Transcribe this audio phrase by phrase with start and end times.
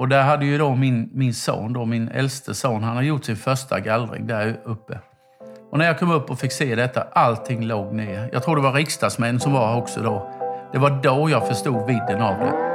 [0.00, 3.24] Och där hade ju då min, min son, då, min äldste son, han har gjort
[3.24, 4.98] sin första gallring där uppe.
[5.70, 8.30] Och när jag kom upp och fick se detta, allting låg ner.
[8.32, 10.30] Jag tror det var riksdagsmän som var här också då.
[10.72, 12.69] Det var då jag förstod vidden av det.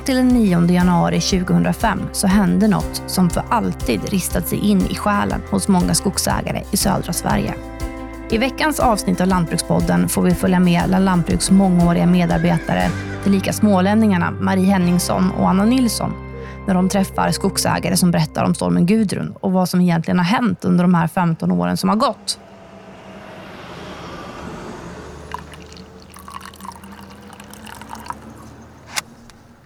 [0.00, 4.86] Natten till den 9 januari 2005 så hände något som för alltid ristat sig in
[4.90, 7.54] i själen hos många skogsägare i södra Sverige.
[8.30, 12.90] I veckans avsnitt av Lantbrukspodden får vi följa med Land Lantbruks mångåriga medarbetare,
[13.24, 16.12] tillika smålänningarna Marie Henningsson och Anna Nilsson,
[16.66, 20.64] när de träffar skogsägare som berättar om stormen Gudrun och vad som egentligen har hänt
[20.64, 22.38] under de här 15 åren som har gått.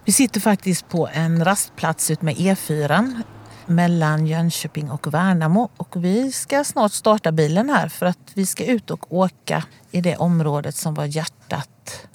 [0.07, 3.23] Vi sitter faktiskt på en rastplats utmed E4
[3.67, 8.65] mellan Jönköping och Värnamo och vi ska snart starta bilen här för att vi ska
[8.65, 12.09] ut och åka i det området som var hjärtat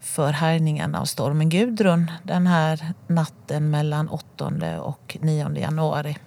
[0.00, 6.18] för härjningarna av stormen Gudrun den här natten mellan 8 och 9 januari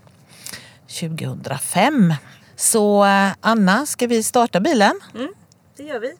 [0.99, 2.13] 2005.
[2.55, 4.99] Så eh, Anna, ska vi starta bilen?
[5.15, 5.33] Mm,
[5.77, 6.13] det gör vi.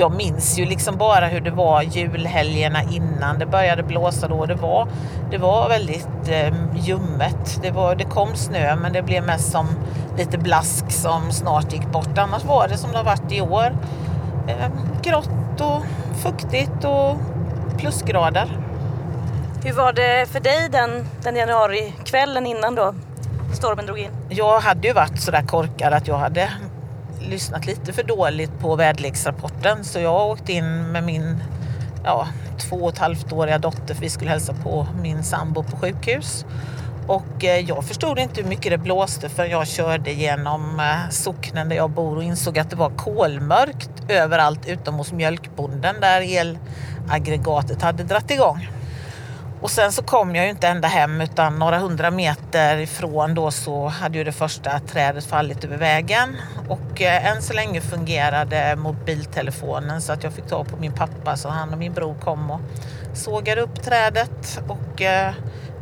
[0.00, 4.46] Jag minns ju liksom bara hur det var julhelgerna innan det började blåsa då.
[4.46, 4.88] Det var,
[5.30, 7.58] det var väldigt eh, ljummet.
[7.62, 9.66] Det, var, det kom snö men det blev mest som
[10.18, 12.18] lite blask som snart gick bort.
[12.18, 13.76] Annars var det som det har varit i år.
[14.48, 14.70] Eh,
[15.02, 15.82] grått och
[16.22, 17.16] fuktigt och
[17.78, 18.58] plusgrader.
[19.64, 22.94] Hur var det för dig den, den januarikvällen innan då
[23.52, 24.10] stormen drog in?
[24.28, 26.52] Jag hade ju varit sådär korkad att jag hade
[27.30, 31.42] lyssnat lite för dåligt på väderleksrapporten så jag åkte in med min
[32.04, 32.28] ja,
[32.58, 36.44] två och ett halvt åriga dotter för vi skulle hälsa på min sambo på sjukhus.
[37.06, 41.68] Och eh, jag förstod inte hur mycket det blåste för jag körde genom eh, socknen
[41.68, 47.82] där jag bor och insåg att det var kolmörkt överallt utom hos mjölkbonden där elaggregatet
[47.82, 48.68] hade dratt igång.
[49.62, 53.50] Och sen så kom jag ju inte ända hem utan några hundra meter ifrån då
[53.50, 56.36] så hade ju det första trädet fallit över vägen.
[56.68, 61.36] Och eh, än så länge fungerade mobiltelefonen så att jag fick ta på min pappa
[61.36, 62.60] så han och min bror kom och
[63.14, 64.60] sågade upp trädet.
[64.68, 65.32] Och eh,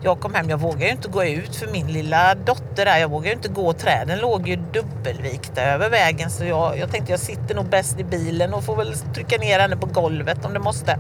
[0.03, 3.09] jag kom hem, jag vågade ju inte gå ut för min lilla dotter där, jag
[3.09, 3.73] vågade ju inte gå.
[3.73, 8.05] Träden låg ju dubbelvikta över vägen så jag, jag tänkte jag sitter nog bäst i
[8.05, 10.99] bilen och får väl trycka ner henne på golvet om det måste.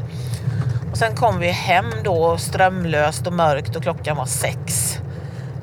[0.98, 4.96] Sen kom vi hem då strömlöst och mörkt och klockan var sex.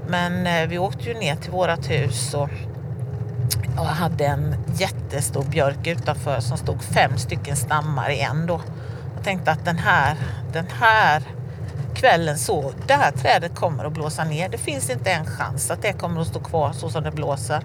[0.07, 2.49] Men eh, vi åkte ju ner till vårat hus och
[3.77, 8.61] och hade en jättestor björk utanför som stod fem stycken stammar i en då.
[9.15, 10.15] Jag tänkte att den här,
[10.53, 11.23] den här
[11.95, 14.49] kvällen så, det här trädet kommer att blåsa ner.
[14.49, 17.61] Det finns inte en chans att det kommer att stå kvar så som det blåser.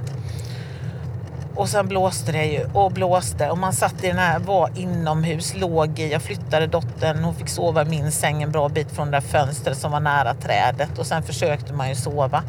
[1.60, 5.54] Och sen blåste det ju och blåste och man satt i den här, var inomhus,
[5.54, 9.10] låg i, jag flyttade dottern, hon fick sova i min säng en bra bit från
[9.10, 12.42] det där fönstret som var nära trädet och sen försökte man ju sova.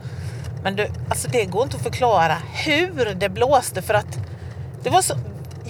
[0.64, 4.20] Men du, alltså det går inte att förklara hur det blåste för att
[4.84, 5.14] det var så,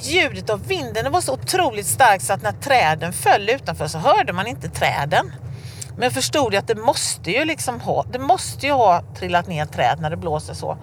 [0.02, 3.98] ljudet av vinden det var så otroligt starkt så att när träden föll utanför så
[3.98, 5.32] hörde man inte träden.
[5.96, 9.48] Men jag förstod ju att det måste ju liksom ha, det måste ju ha trillat
[9.48, 10.78] ner träd när det blåser så.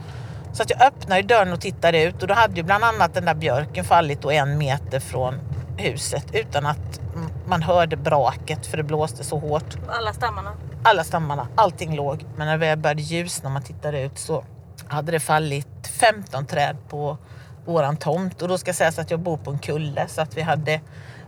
[0.58, 3.24] Så att jag öppnade dörren och tittade ut och då hade ju bland annat den
[3.24, 5.34] där björken fallit då en meter från
[5.76, 7.00] huset utan att
[7.46, 9.76] man hörde braket för det blåste så hårt.
[9.88, 10.52] Alla stammarna?
[10.82, 12.24] Alla stammarna, allting låg.
[12.36, 14.44] Men när det började ljusna och man tittade ut så
[14.88, 17.18] hade det fallit 15 träd på
[17.66, 20.42] våran tomt och då ska sägas att jag bor på en kulle så att vi
[20.42, 20.80] hade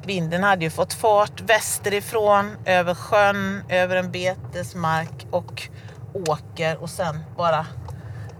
[0.04, 5.68] Vinden hade ju fått fart västerifrån, över sjön, över en betesmark och
[6.12, 7.66] åker och sen bara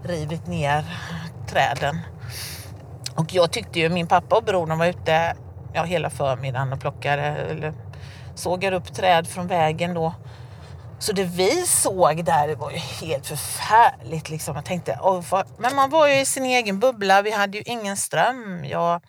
[0.03, 0.85] rivit ner
[1.49, 1.97] träden.
[3.15, 5.35] Och jag tyckte ju, min pappa och bror de var ute
[5.73, 7.73] ja, hela förmiddagen och plockade eller
[8.35, 10.13] sågade upp träd från vägen då.
[10.99, 14.29] Så det vi såg där det var ju helt förfärligt.
[14.29, 14.55] Liksom.
[14.55, 14.99] Jag tänkte,
[15.57, 18.65] men man var ju i sin egen bubbla, vi hade ju ingen ström.
[18.65, 19.01] Jag,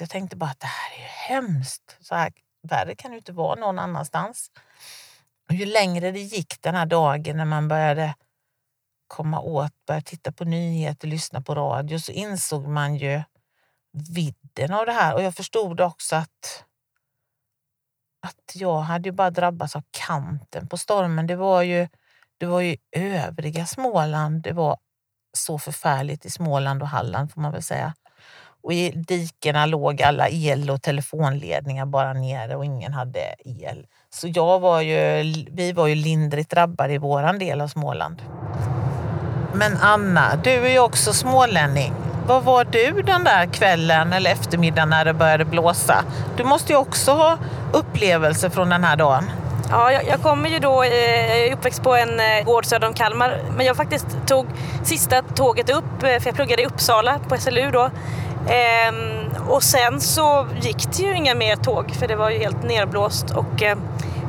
[0.00, 1.96] jag tänkte bara att det här är ju hemskt.
[2.00, 2.32] Så här,
[2.68, 4.50] värre kan det inte vara någon annanstans.
[5.48, 8.14] Och ju längre det gick den här dagen när man började
[9.12, 13.22] komma åt, börja titta på nyheter, lyssna på radio så insåg man ju
[14.14, 16.64] vidden av det här och jag förstod också att
[18.26, 21.26] att jag hade ju bara drabbats av kanten på stormen.
[21.26, 21.88] Det var ju,
[22.38, 24.42] det var ju övriga Småland.
[24.42, 24.76] Det var
[25.36, 27.94] så förfärligt i Småland och Halland får man väl säga.
[28.62, 33.86] Och i dikena låg alla el och telefonledningar bara nere och ingen hade el.
[34.10, 38.22] Så jag var ju, vi var ju lindrigt drabbade i våran del av Småland.
[39.54, 41.92] Men Anna, du är ju också smålänning.
[42.26, 46.04] Var var du den där kvällen eller eftermiddagen när det började blåsa?
[46.36, 47.38] Du måste ju också ha
[47.72, 49.30] upplevelser från den här dagen.
[49.70, 50.88] Ja, jag, jag kommer ju då, eh,
[51.28, 54.46] jag är uppväxt på en eh, gård söder om Kalmar, men jag faktiskt tog
[54.84, 57.90] sista tåget upp, eh, för jag pluggade i Uppsala på SLU då.
[58.48, 62.62] Ehm, och sen så gick det ju inga mer tåg, för det var ju helt
[62.62, 63.30] nerblåst.
[63.30, 63.62] Och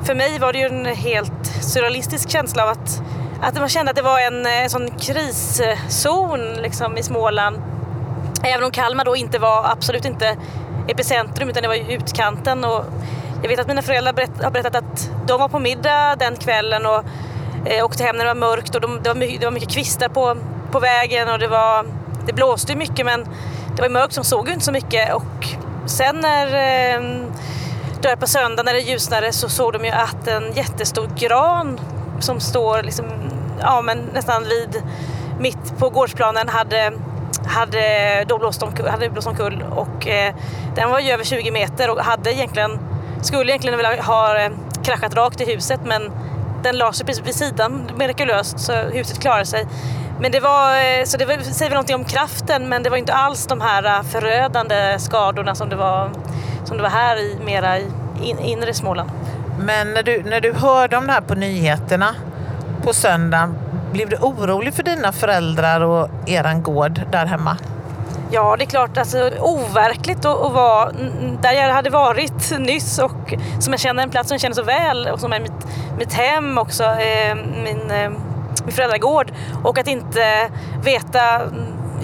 [0.03, 3.01] för mig var det ju en helt surrealistisk känsla av att,
[3.43, 7.61] att man kände att det var en, en sån kriszon liksom, i Småland.
[8.43, 10.37] Även om Kalmar då inte var, absolut inte
[10.87, 12.65] epicentrum, utan det var ju utkanten.
[12.65, 12.85] Och
[13.41, 16.85] jag vet att mina föräldrar berätt, har berättat att de var på middag den kvällen
[16.85, 17.03] och
[17.65, 19.71] eh, åkte hem när det var mörkt och de, det, var mycket, det var mycket
[19.71, 20.37] kvistar på,
[20.71, 21.85] på vägen och det, var,
[22.25, 23.25] det blåste ju mycket men
[23.75, 25.13] det var mörkt så de såg ju inte så mycket.
[25.13, 25.47] Och
[25.85, 27.01] sen när eh,
[28.01, 31.79] där på söndag när det ljusnade så såg de ju att en jättestor gran
[32.19, 33.05] som står liksom,
[33.61, 34.83] ja, men nästan vid
[35.39, 36.93] mitt på gårdsplanen hade
[37.45, 40.35] hade då blåst omkull, hade blåst omkull och eh,
[40.75, 42.79] den var ju över 20 meter och hade egentligen
[43.21, 44.51] skulle egentligen vilja ha eh,
[44.83, 46.11] kraschat rakt i huset men
[46.63, 49.67] den la sig precis vid sidan mirakulöst så huset klarade sig.
[50.19, 52.97] Men det var, eh, så det var, säger väl någonting om kraften men det var
[52.97, 56.09] inte alls de här eh, förödande skadorna som det var,
[56.65, 57.91] som det var här i mera i
[58.21, 59.09] in, inre Småland.
[59.59, 62.15] Men när du, när du hörde om det här på nyheterna
[62.83, 63.55] på söndagen,
[63.91, 67.57] blev du orolig för dina föräldrar och eran gård där hemma?
[68.31, 70.91] Ja, det är klart, alltså, overkligt att, att vara
[71.41, 74.63] där jag hade varit nyss och som jag känner en plats som jag känner så
[74.63, 78.09] väl och som är mitt, mitt hem också, eh, min, eh,
[78.63, 79.31] min föräldragård.
[79.63, 80.49] Och att inte
[80.83, 81.41] veta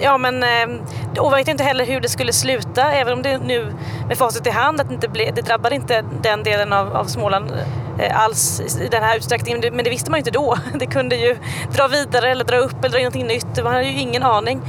[0.02, 3.72] Ja men, eh, och vet inte heller hur det skulle sluta även om det nu
[4.08, 7.04] med facit i hand att det, inte ble, det drabbade inte den delen av, av
[7.04, 7.52] Småland.
[8.00, 9.74] Eh, alls i den här utsträckningen.
[9.74, 10.56] Men det visste man ju inte då.
[10.74, 11.36] Det kunde ju
[11.72, 13.64] dra vidare eller dra upp eller dra in någonting nytt.
[13.64, 14.60] Man hade ju ingen aning.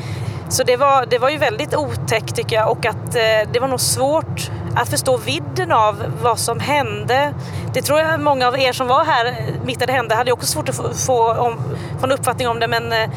[0.49, 3.67] Så det var, det var ju väldigt otäckt tycker jag och att eh, det var
[3.67, 7.33] nog svårt att förstå vidden av vad som hände.
[7.73, 9.35] Det tror jag många av er som var här
[9.65, 11.57] mitt när det hände hade också svårt att få, få, om,
[11.99, 13.09] få en uppfattning om det men eh,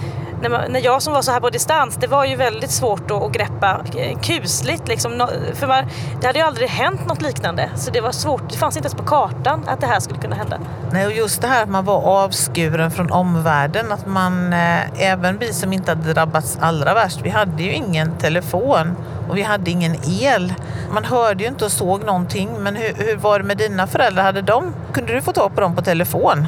[0.44, 3.10] eh, när, när jag som var så här på distans, det var ju väldigt svårt
[3.10, 3.80] att, att greppa.
[4.22, 5.28] Kusligt liksom.
[5.54, 5.84] För man,
[6.20, 7.70] det hade ju aldrig hänt något liknande.
[7.76, 10.36] Så det var svårt, det fanns inte ens på kartan att det här skulle kunna
[10.36, 10.58] hända.
[10.92, 13.92] Nej, och just det här att man var avskuren från omvärlden.
[13.92, 18.16] Att man, eh, även vi som inte hade drabbats allra värst, vi hade ju ingen
[18.18, 18.96] telefon
[19.28, 20.54] och vi hade ingen el.
[20.90, 22.50] Man hörde ju inte och såg någonting.
[22.58, 24.22] Men hur, hur var det med dina föräldrar?
[24.22, 26.46] Hade de, kunde du få tag på dem på telefon?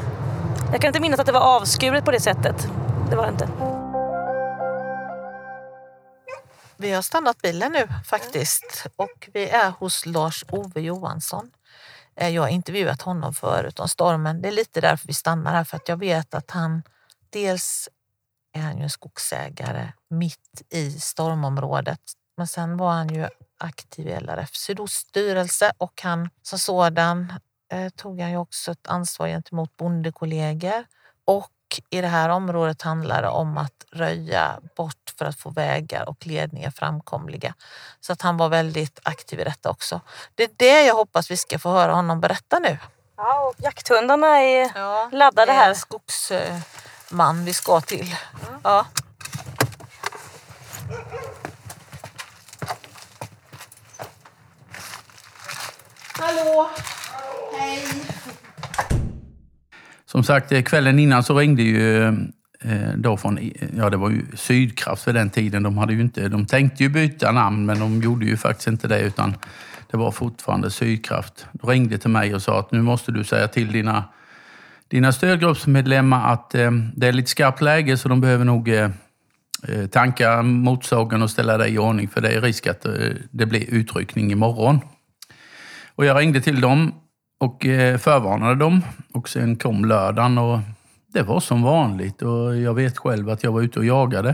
[0.72, 2.68] Jag kan inte minnas att det var avskuret på det sättet.
[3.10, 3.75] Det var det inte.
[6.78, 11.50] Vi har stannat bilen nu faktiskt och vi är hos Lars-Ove Johansson.
[12.16, 14.42] Eh, jag har intervjuat honom förut om stormen.
[14.42, 16.82] Det är lite därför vi stannar här för att jag vet att han
[17.30, 17.88] dels
[18.52, 22.00] är han ju en skogsägare mitt i stormområdet.
[22.36, 23.28] Men sen var han ju
[23.58, 27.32] aktiv i LRF Sydoststyrelse och han som sådan
[27.72, 30.84] eh, tog han ju också ett ansvar gentemot bondekollegor
[31.24, 31.50] och
[31.90, 36.26] i det här området handlar det om att röja bort för att få vägar och
[36.26, 37.54] ledningar framkomliga.
[38.00, 40.00] Så att han var väldigt aktiv i detta också.
[40.34, 42.78] Det är det jag hoppas vi ska få höra honom berätta nu.
[43.16, 45.66] Ja, och jakthundarna är ja, laddade här.
[45.66, 48.16] Det är skogsman vi ska till.
[48.48, 48.60] Mm.
[48.62, 48.86] Ja.
[56.18, 56.70] Hallå!
[57.58, 57.86] Hej!
[60.16, 62.14] Som sagt, eh, kvällen innan så ringde ju eh,
[62.60, 63.38] eh, då från,
[63.76, 65.62] ja det var ju Sydkraft för den tiden.
[65.62, 68.88] De, hade ju inte, de tänkte ju byta namn men de gjorde ju faktiskt inte
[68.88, 69.36] det utan
[69.90, 71.46] det var fortfarande Sydkraft.
[71.52, 74.04] De ringde till mig och sa att nu måste du säga till dina,
[74.88, 78.90] dina stödgruppsmedlemmar att eh, det är lite skarpt läge så de behöver nog eh,
[79.90, 82.92] tanka motorsågen och ställa dig i ordning för det är risk att eh,
[83.30, 84.80] det blir utryckning imorgon.
[85.94, 86.92] Och jag ringde till dem
[87.38, 88.82] och eh, förvarnade dem.
[89.12, 90.58] Och sen kom lördagen och
[91.12, 92.22] det var som vanligt.
[92.22, 94.28] Och jag vet själv att jag var ute och jagade.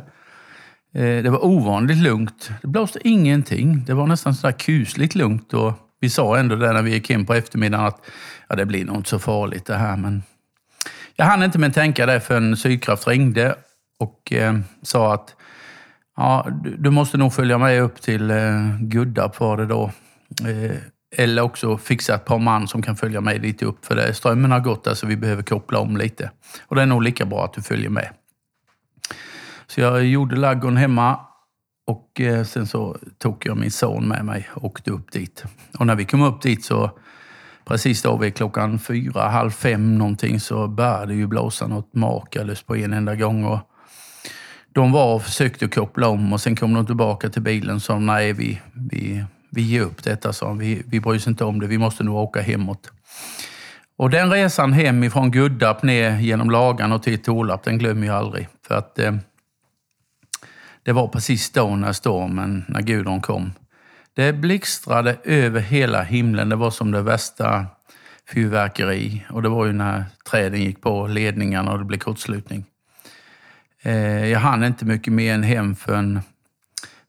[0.94, 2.50] Eh, det var ovanligt lugnt.
[2.62, 3.84] Det blåste ingenting.
[3.84, 5.54] Det var nästan sådär kusligt lugnt.
[5.54, 8.00] Och vi sa ändå det när vi gick in på eftermiddagen att
[8.48, 9.96] ja, det blir nog inte så farligt det här.
[9.96, 10.22] Men
[11.16, 13.54] jag hann inte men tänka det förrän Sydkraft ringde
[13.98, 15.34] och eh, sa att
[16.16, 19.90] ja, du, du, måste nog följa med upp till eh, Guddarp var det då.
[20.48, 20.76] Eh,
[21.16, 23.84] eller också fixa ett par man som kan följa med lite upp.
[23.84, 26.30] För det, strömmen har gått där så vi behöver koppla om lite.
[26.66, 28.08] Och det är nog lika bra att du följer med.
[29.66, 31.20] Så jag gjorde laggon hemma
[31.86, 35.44] Och eh, sen så tog jag min son med mig och åkte upp dit.
[35.78, 36.90] Och när vi kom upp dit så
[37.64, 42.66] precis då vid klockan fyra, halv fem någonting så började det ju blåsa något makalöst
[42.66, 43.44] på en enda gång.
[43.44, 43.58] Och
[44.72, 47.98] de var och försökte koppla om och sen kom de tillbaka till bilen och sa
[47.98, 51.66] nej, vi, vi, vi ger upp detta, sa vi, vi bryr oss inte om det,
[51.66, 52.90] vi måste nog åka hemåt.
[53.96, 58.16] Och den resan hem ifrån Guddarp ner genom Lagan och till Torlarp, den glömmer jag
[58.16, 58.48] aldrig.
[58.66, 59.12] För att eh,
[60.82, 63.52] det var precis då när stormen, när Gudrun kom.
[64.14, 66.48] Det blixtrade över hela himlen.
[66.48, 67.66] Det var som det värsta
[68.28, 69.26] fyrverkeri.
[69.30, 72.64] Och det var ju när träden gick på ledningarna och det blev kortslutning.
[73.82, 76.20] Eh, jag hann inte mycket mer än hem förrän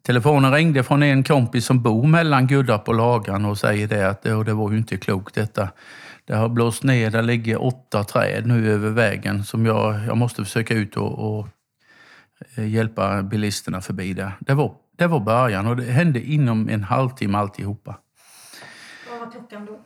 [0.06, 4.22] telefonen ringde från en kompis som bor mellan Guddarp och Lagan och säger det att
[4.22, 5.70] det, var ju inte klokt detta.
[6.26, 10.44] Det har blåst ner, det ligger åtta träd nu över vägen som jag, jag måste
[10.44, 11.48] försöka ut och, och
[12.56, 14.32] eh, hjälpa bilisterna förbi där.
[14.40, 17.98] Det var, det var början och det hände inom en halvtimme alltihopa.
[19.10, 19.80] Vad var klockan då?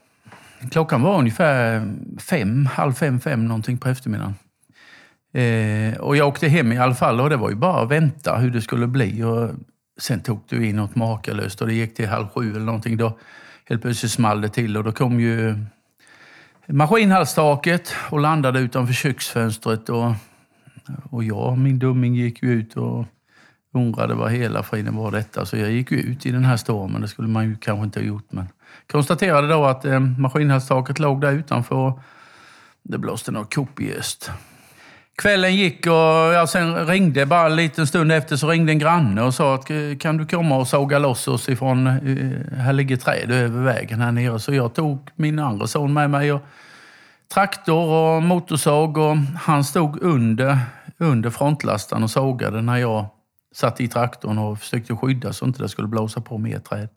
[0.72, 4.36] Klockan var ungefär fem, halv fem, fem någonting på eftermiddagen.
[5.34, 8.38] Eh, och jag åkte hem i alla fall och det var ju bara att vänta
[8.38, 9.24] hur det skulle bli.
[9.24, 9.50] Och
[9.98, 12.98] sen tog det in något makalöst och det gick till halv sju eller någonting.
[12.98, 13.18] Då
[13.66, 15.56] helt plötsligt small det till och då kom ju
[16.68, 19.90] maskinhalstaket och landade utanför köksfönstret.
[19.90, 20.14] Och,
[21.10, 23.06] och jag, min dumming, gick ju ut och
[23.74, 25.46] undrade vad hela friden var detta.
[25.46, 27.02] Så jag gick ut i den här stormen.
[27.02, 28.28] Det skulle man ju kanske inte ha gjort.
[28.30, 28.48] Men
[28.92, 31.76] konstaterade då att eh, maskinhalstaket låg där utanför.
[31.76, 32.00] Och
[32.84, 34.32] det blåste något kopiöst.
[35.22, 35.94] Kvällen gick och
[36.34, 39.68] ja, sen ringde bara en liten stund efter så ringde en granne och sa att
[40.00, 44.12] kan du komma och såga loss oss ifrån, eh, här ligger träd över vägen här
[44.12, 44.40] nere.
[44.40, 46.42] Så jag tog min andra son med mig och
[47.34, 50.60] traktor och motorsåg och han stod under,
[50.98, 53.06] under frontlastaren och sågade när jag
[53.56, 56.90] satt i traktorn och försökte skydda så inte det skulle blåsa på mer träd.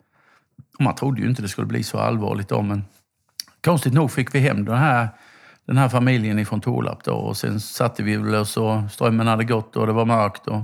[0.77, 2.83] Och man trodde ju inte det skulle bli så allvarligt då men
[3.63, 5.07] konstigt nog fick vi hem den här
[5.67, 7.13] den här familjen ifrån Torlapp då.
[7.13, 10.47] Och sen satte vi oss och strömmen hade gått och det var mörkt.
[10.47, 10.61] Och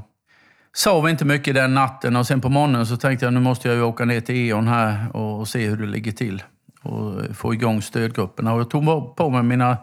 [0.76, 3.78] sov inte mycket den natten och sen på morgonen så tänkte jag nu måste jag
[3.78, 6.44] ju åka ner till E.ON här och se hur det ligger till.
[6.82, 8.54] Och få igång stödgrupperna.
[8.54, 9.78] Och jag tog på mig mina,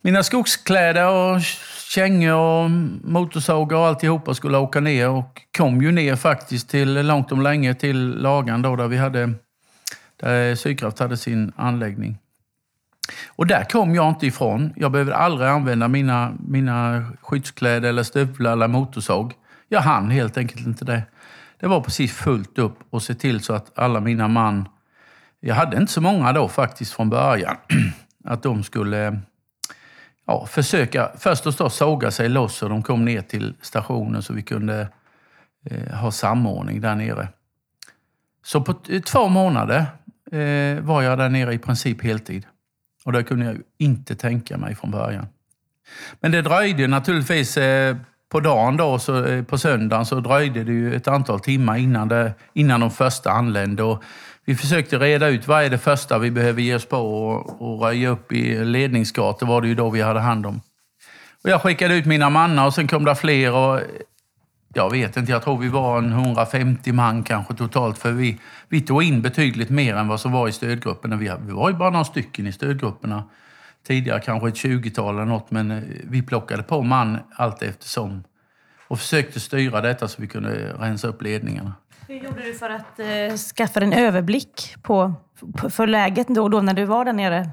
[0.00, 1.40] mina skogskläder och
[1.88, 2.70] kängor och
[3.10, 5.08] motorsågar och alltihopa och skulle åka ner.
[5.08, 9.32] Och kom ju ner faktiskt till långt om länge till Lagan då där vi hade
[10.16, 12.18] där Sydkraft hade sin anläggning.
[13.28, 14.72] Och där kom jag inte ifrån.
[14.76, 19.34] Jag behövde aldrig använda mina, mina skyddskläder eller stövlar eller motorsåg.
[19.68, 21.02] Jag hann helt enkelt inte det.
[21.60, 24.68] Det var precis fullt upp och se till så att alla mina man,
[25.40, 27.56] jag hade inte så många då faktiskt från början,
[28.24, 29.20] att de skulle
[30.26, 34.32] ja, försöka först och främst såga sig loss och de kom ner till stationen så
[34.32, 34.88] vi kunde
[35.64, 37.28] eh, ha samordning där nere.
[38.44, 39.86] Så på två månader
[40.32, 42.46] eh, var jag där nere i princip heltid.
[43.04, 45.26] Och det kunde jag inte tänka mig från början.
[46.20, 47.96] Men det dröjde naturligtvis eh,
[48.32, 52.08] på dagen då, så, eh, på söndagen, så dröjde det ju ett antal timmar innan,
[52.08, 53.82] det, innan de första anlände.
[53.82, 54.02] Och
[54.44, 57.80] vi försökte reda ut vad är det första vi behöver ge oss på och, och
[57.82, 60.60] röja upp i ledningsgator var det ju då vi hade hand om.
[61.44, 63.52] Och jag skickade ut mina mannar och sen kom det fler.
[63.52, 63.80] Och
[64.74, 67.98] jag vet inte, jag tror vi var en 150 man kanske totalt.
[67.98, 71.16] För vi, vi tog in betydligt mer än vad som var i stödgrupperna.
[71.16, 73.24] Vi, vi var ju bara några stycken i stödgrupperna.
[73.86, 78.24] Tidigare kanske ett 20-tal eller något, men eh, vi plockade på man allt eftersom.
[78.88, 81.74] Och försökte styra detta så vi kunde rensa upp ledningarna.
[82.08, 85.14] Hur gjorde du för att eh, skaffa en överblick på,
[85.56, 87.50] på, för läget då, då när du var där nere?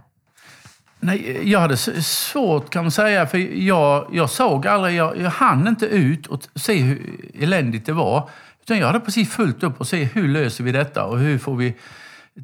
[1.00, 3.38] Nej, jag hade svårt kan man säga, för
[3.68, 8.30] jag, jag såg aldrig, jag, jag hann inte ut och se hur eländigt det var.
[8.62, 11.56] Utan jag hade precis fullt upp och se hur löser vi detta och hur får
[11.56, 11.76] vi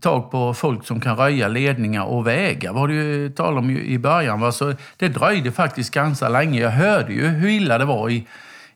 [0.01, 3.97] tag på folk som kan röja ledningar och vägar var det ju tal om i
[3.97, 4.39] början.
[4.39, 4.51] Va?
[4.51, 6.61] Så det dröjde faktiskt ganska länge.
[6.61, 8.27] Jag hörde ju hur illa det var i,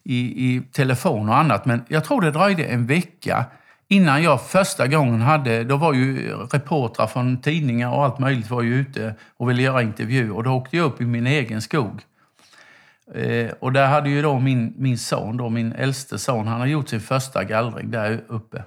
[0.03, 3.45] i, i telefon och annat, men jag tror det dröjde en vecka
[3.91, 8.61] Innan jag första gången hade, då var ju reportrar från tidningar och allt möjligt var
[8.61, 10.35] ju ute och ville göra intervjuer.
[10.35, 12.01] Och då åkte jag upp i min egen skog.
[13.15, 16.67] Eh, och där hade ju då min, min son, då, min äldste son, han har
[16.67, 18.63] gjort sin första gallring där uppe.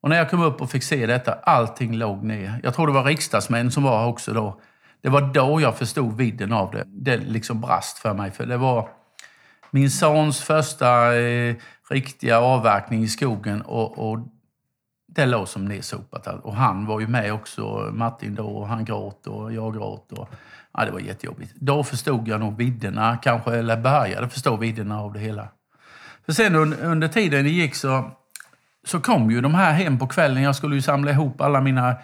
[0.00, 2.60] Och när jag kom upp och fick se detta, allting låg ner.
[2.62, 4.60] Jag tror det var riksdagsmän som var också då.
[5.00, 6.84] Det var då jag förstod vidden av det.
[6.86, 8.88] Det liksom brast för mig, för det var
[9.70, 11.54] min sons första eh,
[11.90, 14.18] riktiga avverkning i skogen och, och
[15.16, 16.26] det låg som nedsopat.
[16.26, 20.12] Och han var ju med också, Martin då, och han gråt och jag gråt.
[20.12, 20.28] Och,
[20.72, 21.52] ja, det var jättejobbigt.
[21.54, 25.48] Då förstod jag nog vidderna, kanske, eller började förstå vidderna av det hela.
[26.26, 28.10] För sen under, under tiden det gick så,
[28.86, 30.42] så kom ju de här hem på kvällen.
[30.42, 31.94] Jag skulle ju samla ihop alla mina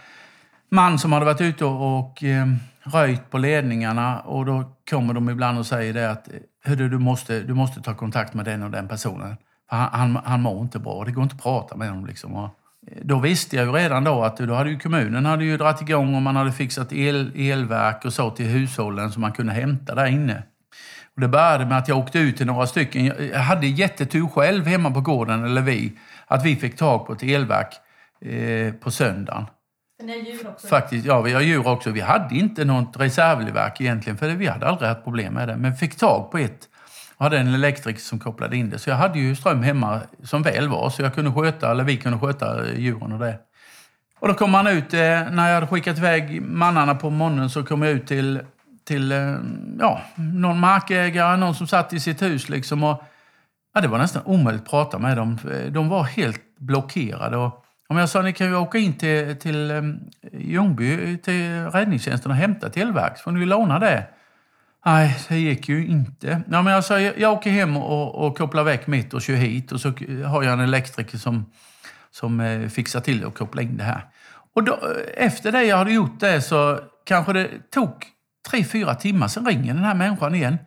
[0.69, 2.47] man som hade varit ute och, och eh,
[2.83, 4.21] röjt på ledningarna.
[4.21, 6.29] Och då kommer de ibland och säger det att
[6.65, 9.37] Hörru, du, måste, du måste ta kontakt med den och den personen.
[9.71, 11.05] För han, han, han mår inte bra.
[11.05, 12.07] Det går inte att prata med honom.
[12.07, 12.35] Liksom.
[12.35, 12.51] Och
[13.03, 16.15] då visste jag ju redan då att då hade ju kommunen hade ju dragit igång
[16.15, 20.07] och man hade fixat el, elverk och så till hushållen som man kunde hämta där
[20.07, 20.43] inne.
[21.15, 23.05] Och det började med att jag åkte ut till några stycken.
[23.07, 25.93] Jag hade jättetur själv hemma på gården, eller vi,
[26.27, 27.75] att vi fick tag på ett elverk
[28.21, 29.47] eh, på söndagen.
[30.03, 30.67] Ni har djur också?
[30.67, 31.91] Faktiskt, ja, vi har djur också.
[31.91, 35.57] Vi hade inte något reservelverk egentligen, för vi hade aldrig haft problem med det.
[35.57, 36.69] Men fick tag på ett
[37.23, 38.79] jag hade en elektriker som kopplade in det.
[38.79, 41.97] Så jag hade ju ström hemma som väl var, så jag kunde sköta, eller vi
[41.97, 43.39] kunde sköta eh, djuren och det.
[44.19, 45.01] Och då kom han ut, eh,
[45.31, 48.41] när jag hade skickat iväg mannarna på morgonen så kom jag ut till,
[48.85, 49.35] till eh,
[49.79, 52.85] ja, någon markägare, någon som satt i sitt hus liksom.
[52.85, 53.03] Och,
[53.75, 55.39] ja, det var nästan omöjligt att prata med dem.
[55.71, 57.37] De var helt blockerade.
[57.37, 59.95] Och, om jag sa ni kan ju åka in till, till
[60.33, 64.07] Ljungby, till räddningstjänsten och hämta ett så får ni låna det.
[64.85, 66.43] Nej, det gick ju inte.
[66.51, 69.35] Ja, men jag, sa, jag, jag åker hem och, och kopplar väck mitt och kör
[69.35, 69.89] hit och så
[70.27, 71.47] har jag en elektriker som,
[72.11, 74.05] som eh, fixar till det och kopplar in det här.
[74.55, 77.93] Och då, eh, efter det jag hade gjort det så kanske det tog
[78.51, 80.59] tre, fyra timmar, sen ringer den här människan igen.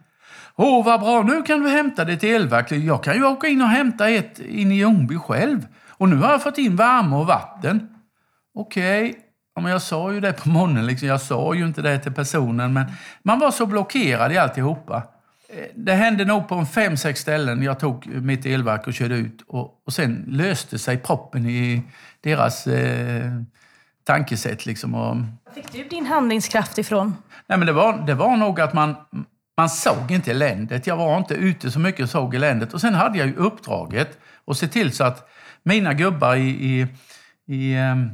[0.55, 2.72] Åh, vad bra, nu kan du hämta ditt elverk.
[2.72, 5.67] Jag kan ju åka in och hämta ett in i Ljungby själv.
[5.89, 7.89] Och nu har jag fått in värme och vatten.
[8.53, 9.22] Okej, okay
[9.55, 10.85] ja, men jag sa ju det på morgonen.
[10.85, 11.07] Liksom.
[11.07, 12.85] Jag sa ju inte det till personen, men
[13.24, 15.03] man var så blockerad i alltihopa.
[15.75, 17.63] Det hände nog på en fem, sex ställen.
[17.63, 19.41] Jag tog mitt elverk och körde ut.
[19.47, 21.83] Och, och sen löste sig proppen i
[22.21, 23.31] deras eh,
[24.03, 24.65] tankesätt.
[24.65, 24.95] Liksom.
[24.95, 25.17] Och...
[25.53, 27.15] fick du din handlingskraft ifrån?
[27.47, 28.95] Nej, men det, var, det var nog att man,
[29.57, 30.88] man såg inte eländet.
[30.88, 32.74] Jag var inte ute så mycket och såg eländet.
[32.74, 35.29] Och sen hade jag ju uppdraget att se till så att
[35.63, 36.88] mina gubbar i, i,
[37.47, 38.12] i, ehm, eh,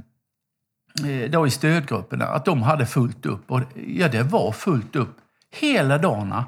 [1.05, 3.51] Eh, då i stödgrupperna, att de hade fullt upp.
[3.51, 5.17] Och ja, det var fullt upp
[5.59, 6.45] hela dagarna.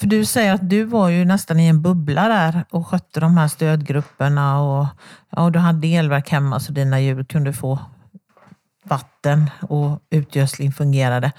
[0.00, 3.36] För du säger att du var ju nästan i en bubbla där och skötte de
[3.36, 4.86] här stödgrupperna och,
[5.30, 7.78] och du hade elverk hemma så dina djur kunde få
[8.84, 11.32] vatten och utgödsling fungerade.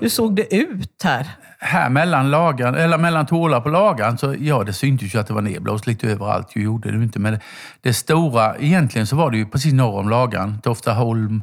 [0.00, 1.26] Hur såg det ut här?
[1.58, 5.34] Här mellan, lagan, eller mellan tålar på lagan, så ja, det syntes ju att det
[5.34, 6.56] var nedblåst lite överallt.
[6.56, 7.18] ju gjorde det inte.
[7.18, 7.40] Men det,
[7.80, 10.60] det, stora, egentligen så var det ju precis norr om lagan.
[10.60, 11.42] Toftaholm,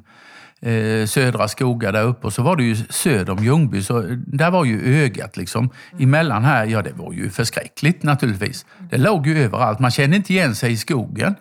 [0.61, 2.27] eh, södra skogar där uppe.
[2.27, 5.69] Och så var det ju söder om Ljungby, så där var ju ögat liksom.
[5.99, 8.65] Emellan här, ja det var ju förskräckligt naturligtvis.
[8.89, 9.79] Det låg ju överallt.
[9.79, 11.35] Man kände inte igen sig i skogen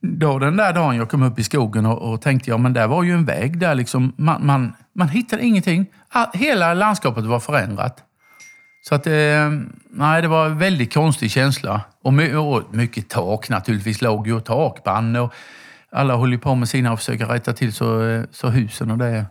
[0.00, 2.86] då den där dagen jag kom upp i skogen och, och tänkte, ja men där
[2.86, 4.12] var ju en väg där liksom.
[4.16, 5.86] Man, man, man hittade ingenting.
[6.32, 8.02] Hela landskapet var förändrat.
[8.88, 9.50] Så att, eh,
[9.90, 11.80] nej, det var en väldigt konstig känsla.
[12.02, 15.34] Och, my, och mycket tak naturligtvis, låg ju takband och
[15.92, 19.26] alla höll på med sina och försöka rätta till så, eh, så husen och det.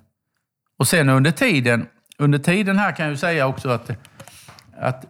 [0.79, 1.87] Och sen under tiden,
[2.17, 3.91] under tiden här kan jag ju säga också att,
[4.79, 5.05] att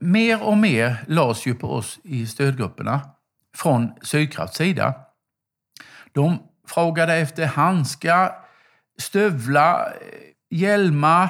[0.00, 3.00] mer och mer lades ju på oss i stödgrupperna
[3.56, 4.94] från Sydkrafts sida.
[6.12, 6.38] De
[6.68, 8.32] frågade efter handskar,
[8.98, 11.28] stövlar, eh, hjälmar,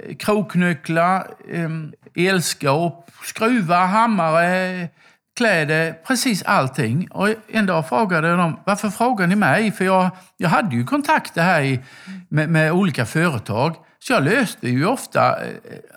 [0.00, 1.70] eh, kroknycklar, eh,
[2.14, 4.88] elskåp, skruvar, hammare,
[5.36, 7.08] kläder, precis allting.
[7.10, 9.72] Och en dag frågade de, varför frågar ni mig?
[9.72, 11.80] För jag, jag hade ju kontakter här i,
[12.28, 13.76] med, med, olika företag.
[13.98, 15.38] Så jag löste ju ofta,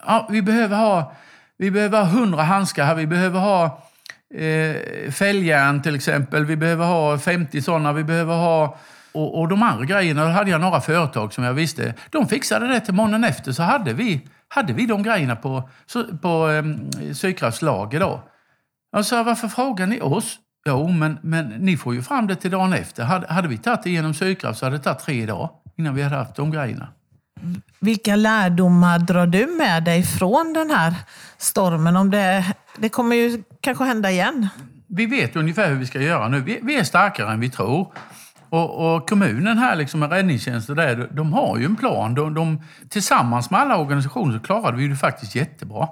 [0.05, 1.13] ja, vi behöver ha
[1.61, 3.83] vi behöver ha hundra handskar här, vi behöver ha
[4.33, 6.45] eh, fälgjärn till exempel.
[6.45, 7.93] Vi behöver ha 50 sådana.
[7.93, 8.77] Vi behöver ha...
[9.11, 11.93] Och, och de andra grejerna, då hade jag några företag som jag visste.
[12.09, 15.69] De fixade det till morgonen efter så hade vi, hade vi de grejerna på,
[16.21, 16.63] på eh,
[17.13, 18.23] Sydkrafts lager då.
[18.91, 20.39] Jag sa, varför frågar ni oss?
[20.65, 23.03] Jo, men, men ni får ju fram det till dagen efter.
[23.03, 26.01] Hade, hade vi tagit det genom Sydkraft så hade det tagit tre dagar innan vi
[26.01, 26.87] hade haft de grejerna.
[27.79, 30.93] Vilka lärdomar drar du med dig från den här
[31.37, 31.95] stormen?
[31.95, 32.45] Om det,
[32.77, 34.47] det kommer ju kanske hända igen.
[34.87, 36.41] Vi vet ungefär hur vi ska göra nu.
[36.41, 37.93] Vi, vi är starkare än vi tror.
[38.49, 42.15] Och, och, kommunen här liksom med räddningstjänsten där, de har ju en plan.
[42.15, 45.87] De, de, tillsammans med alla organisationer så klarade vi det faktiskt jättebra.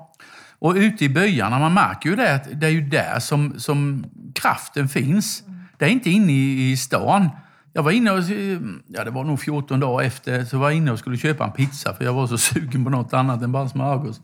[0.59, 4.05] Och ute i byarna, man märker ju det att det är ju där som, som
[4.35, 5.43] kraften finns.
[5.77, 7.29] Det är inte inne i, i stan.
[7.77, 8.23] Jag var inne och,
[8.87, 11.51] ja det var nog 14 dagar efter, så var jag inne och skulle köpa en
[11.51, 14.19] pizza för jag var så sugen på något annat än bara smörgås.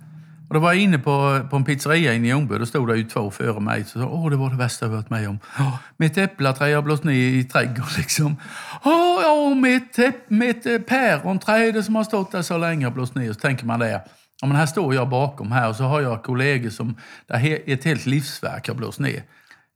[0.48, 2.58] Och då var jag inne på, på en pizzeria inne i Ljungby.
[2.58, 3.86] Då stod det ju två före mig.
[3.86, 5.40] Så åh, det var det värsta jag varit med om.
[5.60, 8.36] Åh, mitt äppelträd har blåst ner i trädgården liksom.
[8.84, 13.34] Åh, ja, mitt, mitt eh, päronträd som har stått där så länge har blåst ner.
[13.34, 14.02] Så tänker man det.
[14.42, 16.96] Ja, men här står jag bakom här och så har jag kollegor som
[17.28, 19.24] där ett helt livsverk har blåst ner.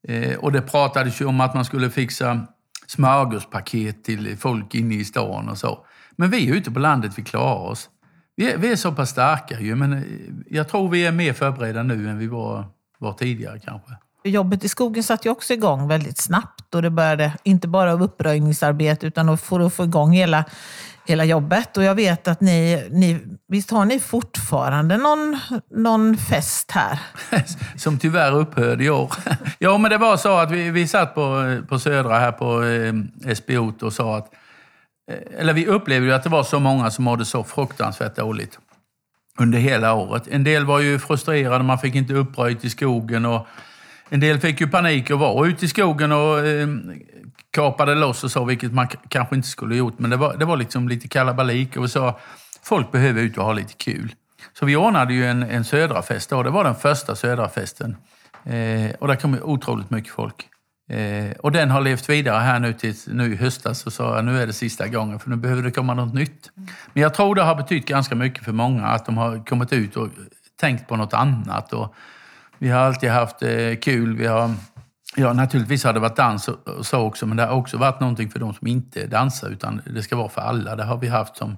[0.08, 2.48] Eh, och det pratades ju om att man skulle fixa
[2.88, 5.86] smörgåspaket till folk inne i stan och så.
[6.16, 7.90] Men vi är ute på landet, vi klarar oss.
[8.36, 10.04] Vi är, vi är så pass starka ju, men eh,
[10.48, 12.66] jag tror vi är mer förberedda nu än vi var,
[13.00, 13.92] var tidigare kanske.
[14.28, 18.04] Jobbet i skogen satte ju också igång väldigt snabbt och det började inte bara av
[18.04, 20.46] uppröjningsarbete utan för att få igång hela,
[21.06, 21.78] hela jobbet.
[21.78, 25.40] Och jag vet att ni, ni visst har ni fortfarande någon,
[25.76, 27.00] någon fest här?
[27.78, 29.14] Som tyvärr upphörde i år.
[29.60, 33.34] ja, men det var så att vi, vi satt på, på Södra här på eh,
[33.34, 34.34] SBO och sa att
[35.12, 38.60] eh, eller vi upplevde ju att det var så många som hade så fruktansvärt dåligt
[39.40, 40.24] under hela året.
[40.28, 43.48] En del var ju frustrerade, man fick inte uppröjt i skogen och
[44.10, 46.68] en del fick ju panik och var ute i skogen och eh,
[47.52, 50.00] kapade loss och så, vilket man kanske inte skulle gjort.
[50.00, 52.20] Men det var, det var liksom lite kalabalik och vi sa
[52.64, 54.16] folk behöver ut och ha lite kul.
[54.60, 56.44] Så vi ordnade ju en, en södrafest då.
[56.44, 57.98] Det var den första södrafesten.
[58.44, 60.50] Eh, och där kom otroligt mycket folk.
[60.90, 64.42] Eh, och den har levt vidare här nu till nu i höstas och sa nu
[64.42, 66.52] är det sista gången för nu behöver det komma något nytt.
[66.94, 69.96] Men jag tror det har betytt ganska mycket för många att de har kommit ut
[69.96, 70.10] och
[70.60, 71.74] tänkt på något annat.
[71.74, 71.96] Och
[72.58, 74.18] vi har alltid haft eh, kul.
[74.18, 74.54] Vi har,
[75.16, 78.30] ja, naturligtvis har det varit dans och så också, men det har också varit någonting
[78.30, 80.76] för de som inte dansar, utan det ska vara för alla.
[80.76, 81.58] Det har vi haft som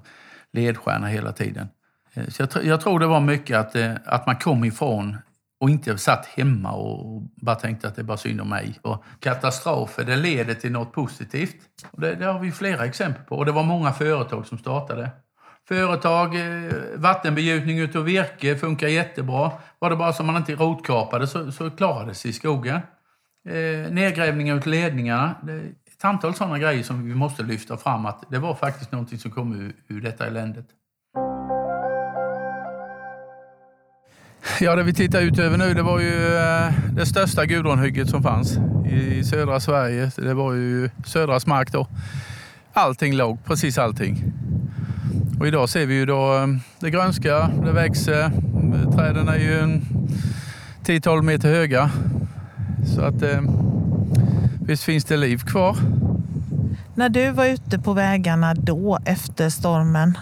[0.52, 1.68] ledstjärna hela tiden.
[2.14, 5.16] Eh, så jag, jag, tror det var mycket att, eh, att man kom ifrån
[5.60, 8.78] och inte satt hemma och bara tänkte att det är bara synd om mig.
[8.82, 11.56] Och katastrofer, det leder till något positivt.
[11.90, 13.36] Och det, det har vi flera exempel på.
[13.36, 15.10] Och det var många företag som startade.
[15.70, 19.52] Företag, eh, vattenbegjutning utav virke funkar jättebra.
[19.78, 22.80] Var det bara så man inte rotkapade så, så klarade det sig i skogen.
[23.48, 25.34] Eh, nedgrävningar ut ledningarna.
[25.42, 28.92] Det är ett antal sådana grejer som vi måste lyfta fram att det var faktiskt
[28.92, 30.66] någonting som kom ur, ur detta eländet.
[34.60, 38.22] Ja, det vi tittar ut över nu det var ju eh, det största gudronhygget som
[38.22, 38.58] fanns
[38.90, 40.10] i södra Sverige.
[40.16, 41.86] Det var ju södra mark då.
[42.72, 44.32] Allting låg, precis allting.
[45.40, 46.46] Och idag ser vi ju då eh,
[46.80, 48.30] det grönska, det växer.
[48.96, 49.80] Träden är ju
[50.84, 51.90] 10-12 meter höga.
[52.94, 53.40] Så att eh,
[54.66, 55.76] visst finns det liv kvar.
[56.94, 60.18] När du var ute på vägarna då efter stormen,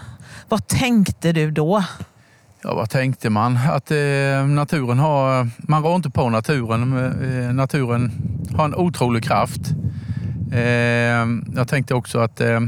[0.49, 1.83] vad tänkte du då?
[2.61, 3.57] Ja, vad tänkte man?
[3.57, 5.49] Att eh, naturen har...
[5.57, 6.93] Man rår inte på naturen.
[7.23, 8.11] Eh, naturen
[8.55, 9.61] har en otrolig kraft.
[10.51, 10.61] Eh,
[11.55, 12.59] jag tänkte också att eh,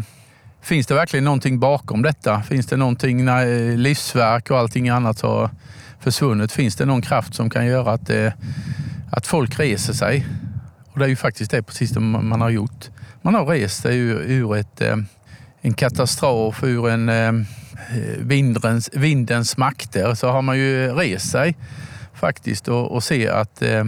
[0.61, 2.41] finns det verkligen någonting bakom detta?
[2.41, 5.49] Finns det någonting när eh, livsverk och allting annat har
[5.99, 6.51] försvunnit?
[6.51, 8.33] Finns det någon kraft som kan göra att, det,
[9.11, 10.27] att folk reser sig?
[10.91, 12.89] Och det är ju faktiskt det precis det man har gjort.
[13.21, 14.97] Man har rest sig ur, ur ett, eh,
[15.61, 17.45] en katastrof, ur en
[18.17, 21.55] vindens, vindens makter, så har man ju rest sig
[22.13, 23.85] faktiskt och, och se att eh,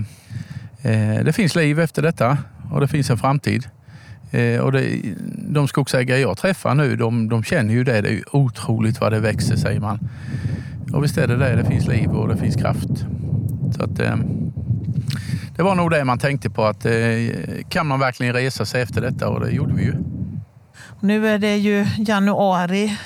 [1.23, 2.38] det finns liv efter detta
[2.71, 3.69] och det finns en framtid.
[4.33, 5.01] Eh, och det,
[5.37, 8.01] de skogsägare jag träffar nu, de, de känner ju det.
[8.01, 10.09] Det är otroligt vad det växer, säger man.
[10.93, 11.55] Och visst är det det.
[11.55, 13.05] Det finns liv och det finns kraft.
[13.75, 14.15] Så att, eh,
[15.55, 16.65] det var nog det man tänkte på.
[16.65, 16.93] att eh,
[17.69, 19.29] Kan man verkligen resa sig efter detta?
[19.29, 19.93] Och det gjorde vi ju.
[20.99, 22.97] Nu är det ju januari.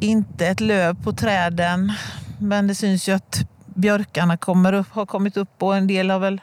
[0.00, 1.92] Inte ett löv på träden.
[2.38, 6.18] Men det syns ju att björkarna kommer upp, har kommit upp och en del har
[6.18, 6.40] väl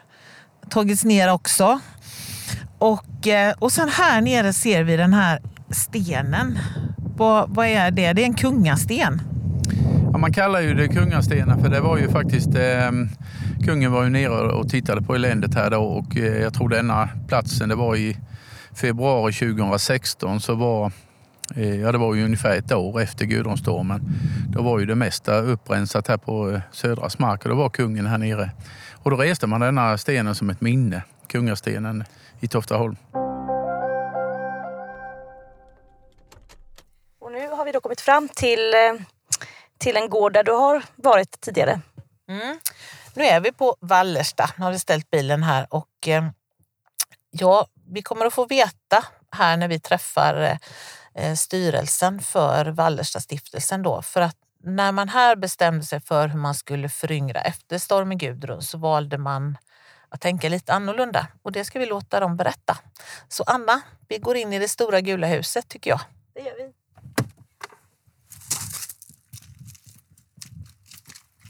[0.68, 1.80] tagits ner också.
[2.78, 6.58] Och, eh, och sen här nere ser vi den här stenen.
[7.16, 8.12] Vad, vad är det?
[8.12, 9.22] Det är en kungasten.
[10.12, 12.90] Ja, man kallar ju det kungastenen för det var ju faktiskt eh,
[13.64, 17.08] kungen var ju nere och tittade på eländet här då och eh, jag tror denna
[17.28, 18.16] platsen, det var i
[18.74, 20.92] februari 2016 så var
[21.54, 24.00] eh, Ja, det var ju ungefär ett år efter Gudrunstormen.
[24.48, 28.06] Då var ju det mesta upprensat här på eh, Södras mark och då var kungen
[28.06, 28.50] här nere.
[28.92, 31.02] Och då reste man denna stenen som ett minne,
[31.34, 32.04] kungastenen
[32.40, 32.96] i Toftaholm.
[37.20, 38.94] Och nu har vi då kommit fram till, eh,
[39.78, 41.80] till en gård där du har varit tidigare.
[42.28, 42.58] Mm.
[43.14, 44.50] Nu är vi på Wallersta.
[44.56, 46.24] Nu har vi ställt bilen här och eh,
[47.30, 50.58] ja, vi kommer att få veta här när vi träffar
[51.14, 54.02] eh, styrelsen för Wallersta stiftelsen då.
[54.02, 58.62] För att när man här bestämde sig för hur man skulle föryngra efter stormen Gudrun
[58.62, 59.56] så valde man
[60.14, 62.78] att tänka lite annorlunda och det ska vi låta dem berätta.
[63.28, 66.00] Så Anna, vi går in i det stora gula huset tycker jag.
[66.34, 66.72] Det gör vi.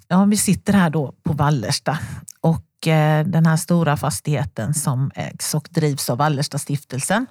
[0.08, 1.98] Ja, vi sitter här då på Wallersta
[2.40, 7.26] och eh, den här stora fastigheten som ägs och drivs av Wallersta stiftelsen.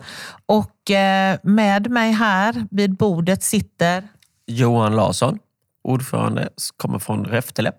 [0.46, 4.08] Och eh, med mig här vid bordet sitter
[4.46, 5.40] Johan Larsson,
[5.84, 7.72] ordförande, kommer från Räftele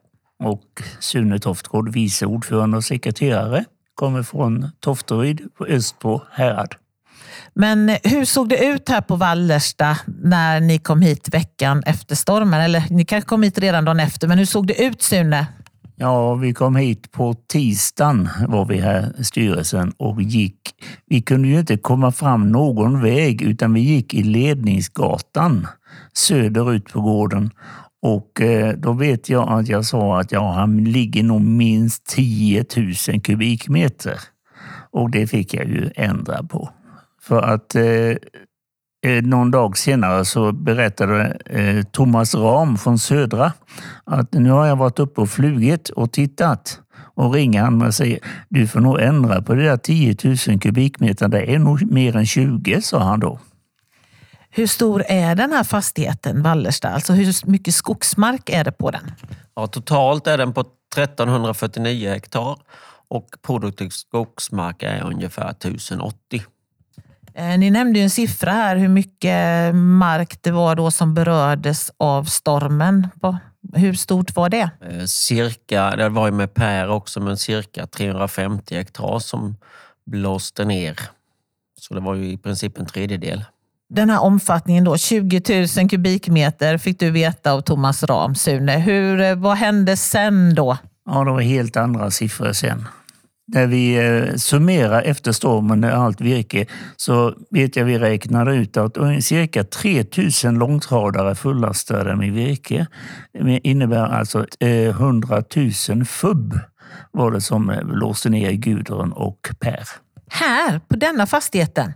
[0.42, 3.64] och Sune Toftgård, vice ordförande och sekreterare.
[3.94, 6.74] kommer från Tofteryd på Östbo härad.
[7.54, 12.60] Men hur såg det ut här på Wallersta när ni kom hit veckan efter stormen?
[12.60, 15.46] Eller ni kanske kom hit redan dagen efter, men hur såg det ut Sune?
[15.96, 20.60] Ja, vi kom hit på tisdagen var vi här, styrelsen, och gick.
[21.06, 25.66] Vi kunde ju inte komma fram någon väg utan vi gick i ledningsgatan
[26.12, 27.50] söderut på gården.
[28.04, 32.64] Och eh, då vet jag att jag sa att ja, han ligger nog minst 10
[32.76, 34.20] 000 kubikmeter.
[34.90, 36.70] Och det fick jag ju ändra på.
[37.22, 38.16] För att Eh,
[39.06, 43.52] eh någon dag senare så berättade eh, Thomas Ram från Södra
[44.04, 46.80] att nu har jag varit uppe och flugit och tittat.
[47.14, 50.16] Och ringer han och säger du får nog ändra på det där 10
[50.48, 51.28] 000 kubikmeter.
[51.28, 53.38] Det är nog mer än 20, sa han då.
[54.56, 56.88] Hur stor är den här fastigheten, Wallersta?
[56.88, 59.12] Alltså hur mycket skogsmark är det på den?
[59.54, 60.60] Ja, totalt är den på
[60.96, 62.56] 1349 hektar
[63.08, 66.42] och produktiv skogsmark är ungefär 1080.
[67.34, 71.90] Eh, ni nämnde ju en siffra här hur mycket mark det var då som berördes
[71.96, 73.08] av stormen.
[73.74, 74.70] Hur stort var det?
[74.80, 79.56] Eh, cirka, det var ju med Per också, men cirka 350 hektar som
[80.06, 81.00] blåste ner.
[81.80, 83.44] Så det var ju i princip en tredjedel.
[83.94, 88.78] Den här omfattningen då, 20 000 kubikmeter fick du veta av Thomas Ram, Sune.
[88.78, 90.78] Hur, eh, vad hände sen då?
[91.06, 92.88] Ja, det var helt andra siffror sen.
[93.46, 98.96] När vi eh, summerar efter stormen allt virke så vet jag vi räknade ut att
[99.20, 102.86] cirka 3000 långtradare fullastade med virke
[103.32, 105.44] det innebär alltså 100 eh,
[105.88, 106.58] 000 fubb
[107.12, 109.88] var det som eh, låste ner Gudrun och Per.
[110.30, 111.92] Här på denna fastigheten?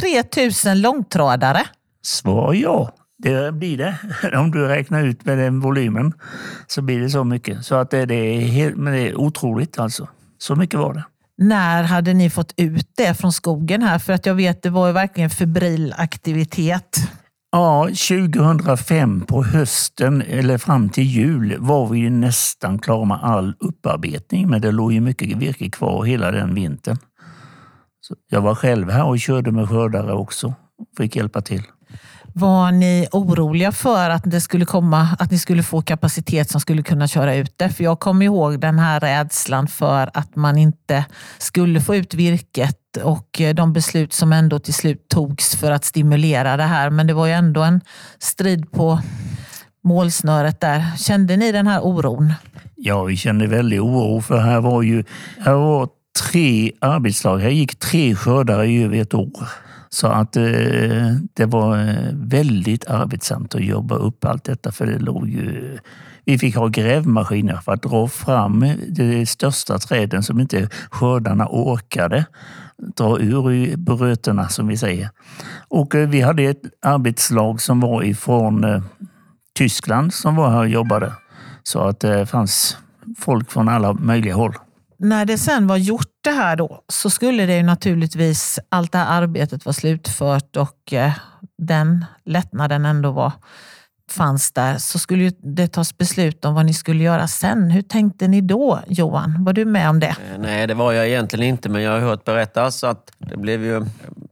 [0.00, 1.62] 3000 långtradare?
[2.02, 2.94] Svar ja.
[3.22, 3.96] Det blir det.
[4.36, 6.12] Om du räknar ut med den volymen
[6.66, 7.64] så blir det så mycket.
[7.64, 10.08] Så att det, det är, helt, men det är otroligt alltså.
[10.38, 11.04] Så mycket var det.
[11.38, 13.98] När hade ni fått ut det från skogen här?
[13.98, 16.96] För att jag vet, det var ju verkligen febril aktivitet.
[17.52, 23.54] Ja, 2005 på hösten eller fram till jul var vi ju nästan klara med all
[23.60, 24.48] upparbetning.
[24.48, 26.98] Men det låg ju mycket virke kvar hela den vintern.
[28.10, 30.54] Så jag var själv här och körde med skördare också.
[30.96, 31.62] Fick hjälpa till.
[32.34, 36.82] Var ni oroliga för att, det skulle komma, att ni skulle få kapacitet som skulle
[36.82, 37.68] kunna köra ut det?
[37.68, 41.04] För jag kommer ihåg den här rädslan för att man inte
[41.38, 46.56] skulle få ut virket och de beslut som ändå till slut togs för att stimulera
[46.56, 46.90] det här.
[46.90, 47.80] Men det var ju ändå en
[48.18, 49.00] strid på
[49.84, 50.96] målsnöret där.
[50.96, 52.32] Kände ni den här oron?
[52.76, 55.04] Ja, vi kände väldigt oro för här var ju
[55.38, 55.88] här var
[56.20, 57.38] tre arbetslag.
[57.38, 59.48] Här gick tre skördar i över ett år.
[59.88, 60.42] Så att eh,
[61.34, 65.78] det var eh, väldigt arbetsamt att jobba upp allt detta för det låg ju...
[66.24, 72.24] Vi fick ha grävmaskiner för att dra fram de största träden som inte skördarna orkade
[72.96, 75.10] dra ur bröterna som vi säger.
[75.68, 78.82] Och eh, vi hade ett arbetslag som var ifrån eh,
[79.54, 81.12] Tyskland som var här och jobbade.
[81.62, 82.76] Så att det fanns
[83.18, 84.54] folk från alla möjliga håll
[85.00, 88.98] när det sen var gjort det här då, så skulle det ju naturligtvis, allt det
[88.98, 91.12] här arbetet var slutfört och eh,
[91.58, 93.32] den lättnaden ändå var,
[94.10, 97.70] fanns där, så skulle det tas beslut om vad ni skulle göra sen.
[97.70, 99.44] Hur tänkte ni då, Johan?
[99.44, 100.06] Var du med om det?
[100.06, 103.64] Eh, nej, det var jag egentligen inte, men jag har hört berättas att det blev
[103.64, 103.84] ju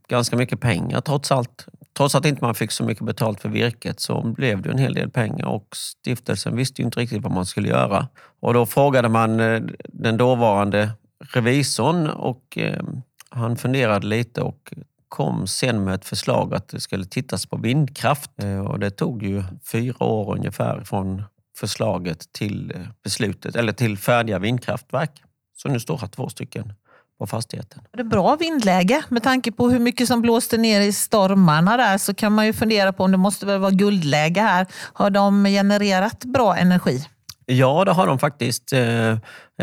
[0.07, 1.65] ganska mycket pengar trots allt
[1.97, 4.93] trots att inte man fick så mycket betalt för virket så blev det en hel
[4.93, 8.07] del pengar och stiftelsen visste ju inte riktigt vad man skulle göra.
[8.39, 10.89] Och då frågade man eh, den dåvarande
[11.33, 12.83] revisorn och eh,
[13.29, 14.73] han funderade lite och
[15.09, 18.31] kom sen med ett förslag att det skulle tittas på vindkraft.
[18.43, 21.23] Eh, och det tog ju fyra år ungefär från
[21.57, 25.23] förslaget till eh, beslutet, eller till färdiga vindkraftverk.
[25.57, 26.73] Så nu står här två stycken
[27.19, 27.81] på fastigheten.
[27.91, 31.97] Det är bra vindläge med tanke på hur mycket som blåste ner i stormarna där
[31.97, 34.67] så kan man ju fundera på om det måste väl vara guldläge här.
[34.93, 37.05] Har de genererat bra energi?
[37.51, 38.73] Ja, det har de faktiskt.
[38.73, 39.09] Eh,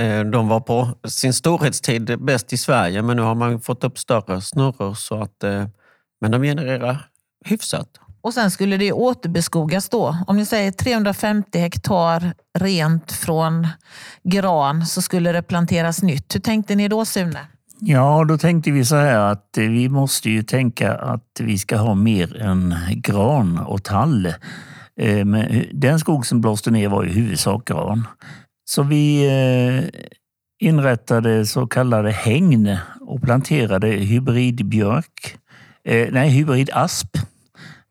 [0.04, 3.98] eh, de var på sin storhetstid bäst i Sverige men nu har man fått upp
[3.98, 5.66] större snurror så att eh,
[6.20, 7.08] men de genererar
[7.44, 7.88] hyfsat.
[8.20, 10.16] Och sen skulle det återbeskogas då.
[10.26, 13.68] Om ni säger 350 hektar rent från
[14.22, 16.34] gran så skulle det planteras nytt.
[16.34, 17.40] Hur tänkte ni då Sune?
[17.80, 21.94] Ja, då tänkte vi så här att vi måste ju tänka att vi ska ha
[21.94, 24.34] mer än gran och tall.
[25.00, 28.06] Eh, men eh, den skog som blåste ner var i huvudsak gran.
[28.64, 30.00] Så vi eh,
[30.68, 35.38] inrättade så kallade hägn och planterade hybridbjörk.
[36.10, 37.16] Nej, hybridasp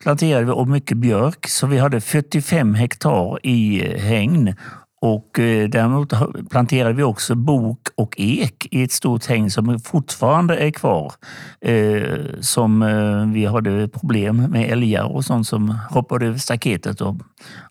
[0.03, 1.47] planterade vi och mycket björk.
[1.47, 4.55] Så vi hade 45 hektar i hägn
[5.01, 6.13] och eh, däremot
[6.49, 11.13] planterade vi också bok och ek i ett stort häng som fortfarande är kvar.
[11.61, 17.15] Eh, som eh, vi hade problem med älgar och sånt som hoppade över staketet och,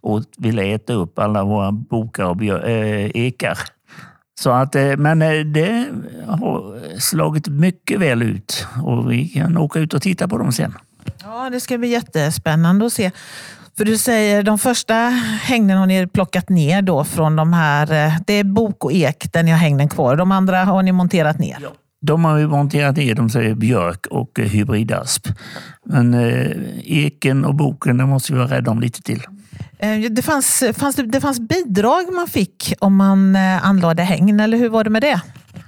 [0.00, 3.58] och ville äta upp alla våra bokar och eh, ekar.
[4.40, 5.86] Så att, eh, men eh, det
[6.26, 10.74] har slagit mycket väl ut och vi kan åka ut och titta på dem sen.
[11.22, 13.10] Ja, det ska bli jättespännande att se.
[13.76, 14.94] För du säger de första
[15.42, 19.32] hängnen har ni plockat ner då från de här, eh, det är bok och ek
[19.32, 20.16] där ni har hängnen kvar.
[20.16, 21.58] De andra har ni monterat ner.
[22.00, 25.28] De har vi monterat ner, de säger björk och eh, hybridasp.
[25.86, 26.50] Men eh,
[26.84, 29.22] eken och boken, där måste vi vara rädda om lite till.
[30.10, 34.84] Det fanns, fanns det, fanns bidrag man fick om man anlade hängn, eller hur var
[34.84, 35.20] det med det?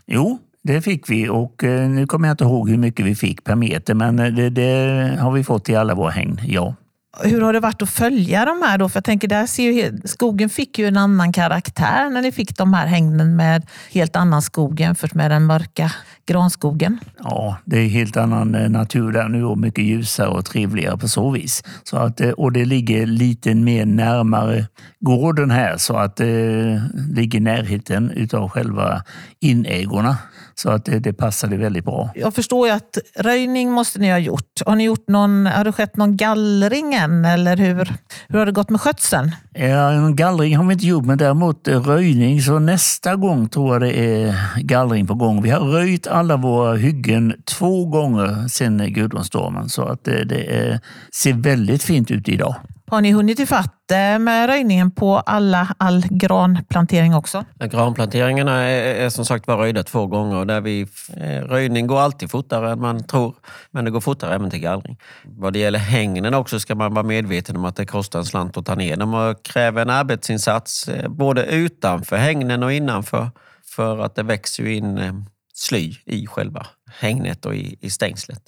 [0.07, 3.55] Jo, det fick vi och nu kommer jag inte ihåg hur mycket vi fick per
[3.55, 6.75] meter, men det, det har vi fått i alla våra hägn, ja.
[7.21, 8.89] Hur har det varit att följa de här då?
[8.89, 12.57] För jag tänker, där ser ju, skogen fick ju en annan karaktär när ni fick
[12.57, 15.93] de här hängnen med helt annan skog jämfört med den mörka
[16.27, 17.01] granskogen.
[17.19, 21.09] Ja, det är helt annan eh, natur där nu och mycket ljusare och trevligare på
[21.09, 21.65] så vis.
[21.85, 24.67] Så att, eh, och det ligger lite mer närmare
[25.01, 29.03] gården här så att det ligger i närheten utav själva
[29.41, 30.17] inägorna.
[30.59, 32.11] Så att det, det passade väldigt bra.
[32.14, 34.62] Jag förstår ju att röjning måste ni ha gjort.
[34.66, 37.92] Har, ni gjort någon, har det skett någon gallring än eller hur,
[38.29, 39.31] hur har det gått med skötseln?
[39.53, 42.42] Ja, en gallring har vi inte gjort, men däremot röjning.
[42.42, 45.42] Så nästa gång tror jag det är gallring på gång.
[45.42, 49.69] Vi har röjt alla våra hyggen två gånger sedan Gudrunstormen.
[49.69, 50.81] Så att det, det är,
[51.12, 52.55] ser väldigt fint ut idag.
[52.90, 57.44] Har ni hunnit ifatt eh, med röjningen på alla, all granplantering också?
[57.59, 60.44] Granplanteringarna är, är som sagt var röjda två gånger.
[60.44, 63.35] Där vi, eh, röjning går alltid fortare än man tror,
[63.70, 64.99] men det går fortare även till gallring.
[65.25, 68.57] Vad det gäller hängnen också ska man vara medveten om att det kostar en slant
[68.57, 73.31] att ta ner dem och kräver en arbetsinsats eh, både utanför hängnen och innanför.
[73.77, 76.66] För att det växer ju in sly i själva
[77.01, 78.42] hängnet och i, i stängslet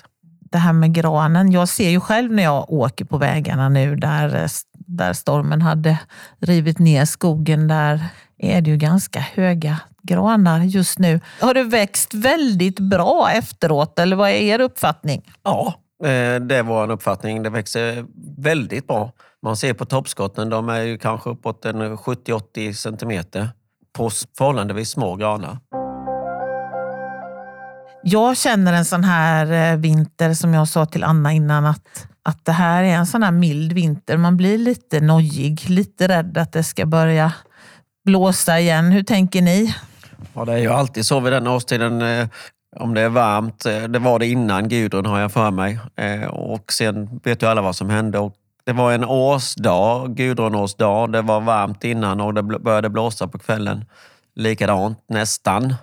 [0.50, 1.52] det här med granen.
[1.52, 5.98] Jag ser ju själv när jag åker på vägarna nu där, eh, där stormen hade
[6.40, 7.68] rivit ner skogen.
[7.68, 8.04] Där
[8.38, 11.20] är det ju ganska höga granar just nu.
[11.40, 15.22] Har det växt väldigt bra efteråt eller vad är er uppfattning?
[15.42, 17.42] Ja, eh, det var en uppfattning.
[17.42, 18.04] Det växer
[18.38, 19.12] väldigt bra.
[19.42, 23.48] Man ser på toppskotten, de är ju kanske uppåt en 70-80 centimeter
[23.92, 25.58] på förhållandevis små granar.
[28.10, 32.44] Jag känner en sån här eh, vinter som jag sa till Anna innan att, att
[32.44, 34.16] det här är en sån här mild vinter.
[34.16, 37.32] Man blir lite nojig, lite rädd att det ska börja
[38.04, 38.92] blåsa igen.
[38.92, 39.74] Hur tänker ni?
[40.34, 42.02] Ja, det är ju alltid så vid den årstiden.
[42.02, 42.28] Eh,
[42.76, 45.78] om det är varmt, eh, det var det innan Gudrun har jag för mig.
[46.30, 48.18] Och sen vet ju alla vad som hände.
[48.18, 51.06] Och det var en årsdag, Gudrunårsdag.
[51.06, 53.84] Det var varmt innan och det började blåsa på kvällen.
[54.34, 55.74] Likadant, nästan.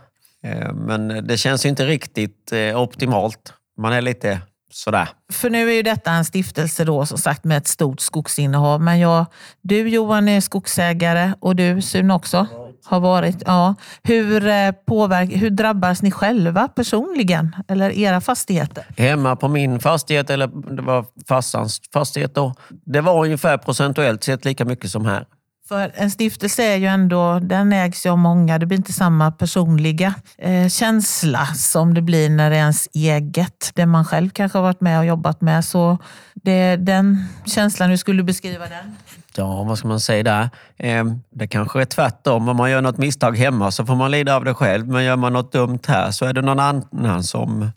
[0.46, 3.54] Eh, Men det känns ju inte riktigt eh, optimalt.
[3.78, 5.10] Man är lite sådär.
[5.34, 8.82] För nu är ju detta en stiftelse då som sagt med ett stort skogsinnehav.
[8.82, 9.26] Men jag,
[9.62, 12.48] du Johan är skogsägare och du Sune också
[12.86, 13.44] har varit.
[13.46, 13.76] Ja.
[14.04, 18.86] Hur, eh, påverk, hur drabbas ni själva personligen eller era fastigheter?
[18.98, 22.54] Hemma på min fastighet, eller det var farsans fastighet då,
[22.86, 25.26] det var ungefär procentuellt sett lika mycket som här.
[25.68, 28.60] För en stiftelse är ju ändå, den ägs ju av många.
[28.60, 33.72] Det blir inte samma personliga eh, känsla som det blir när det är ens eget.
[33.74, 35.66] Det man själv kanske har varit med och jobbat med.
[35.66, 35.98] Så
[36.34, 38.96] det, den känslan, hur skulle du beskriva den?
[39.36, 40.50] Ja, vad ska man säga där?
[40.78, 42.50] Eh, det kanske är tvärtom.
[42.50, 44.88] Om man gör något misstag hemma så får man lida av det själv.
[44.88, 47.72] Men gör man något dumt här så är det någon annan som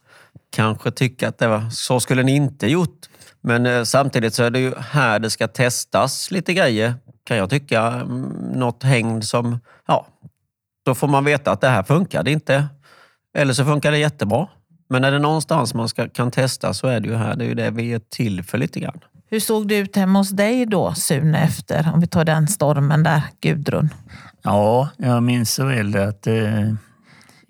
[0.56, 3.06] kanske tycker att det var, så skulle ni inte gjort.
[3.40, 6.94] Men eh, samtidigt så är det ju här det ska testas lite grejer,
[7.28, 7.82] kan jag tycka.
[7.86, 8.22] Mm,
[8.54, 10.06] Något hängd som, ja,
[10.84, 12.68] då får man veta att det här funkar det inte.
[13.38, 14.48] Eller så funkar det jättebra.
[14.88, 17.36] Men är det någonstans man ska, kan testa så är det ju här.
[17.36, 19.00] Det är ju det vi är till för lite grann.
[19.30, 23.02] Hur såg det ut hemma hos dig då Sune efter, om vi tar den stormen
[23.02, 23.88] där, Gudrun?
[24.42, 26.72] Ja, jag minns så väl att eh,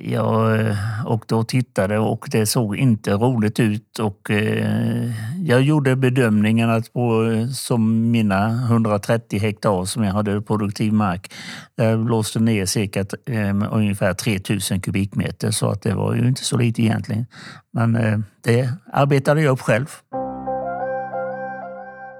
[0.03, 3.99] jag åkte och tittade och det såg inte roligt ut.
[3.99, 5.11] Och, eh,
[5.45, 11.35] jag gjorde bedömningen att på som mina 130 hektar som jag hade produktiv mark,
[11.77, 15.51] där blåste ner cirka eh, ungefär 3000 kubikmeter.
[15.51, 17.27] Så att det var ju inte så lite egentligen.
[17.73, 19.87] Men eh, det arbetade jag upp själv.